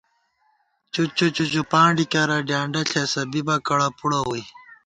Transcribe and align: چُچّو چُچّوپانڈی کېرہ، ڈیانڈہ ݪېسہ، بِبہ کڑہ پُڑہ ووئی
چُچّو 0.93 1.27
چُچّوپانڈی 1.35 2.05
کېرہ، 2.11 2.37
ڈیانڈہ 2.47 2.81
ݪېسہ، 2.89 3.21
بِبہ 3.31 3.55
کڑہ 3.67 3.87
پُڑہ 3.97 4.19
ووئی 4.25 4.43